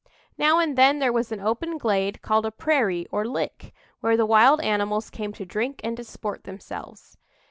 [0.35, 4.25] Now and then there was an open glade called a prairie or "lick," where the
[4.25, 7.17] wild animals came to drink and disport themselves.